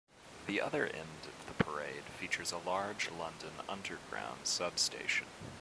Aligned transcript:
The 0.47 0.59
other 0.59 0.87
end 0.87 1.27
of 1.27 1.45
the 1.45 1.63
parade 1.63 2.05
features 2.17 2.51
a 2.51 2.57
large 2.57 3.11
London 3.11 3.51
Underground 3.69 4.47
sub-station. 4.47 5.27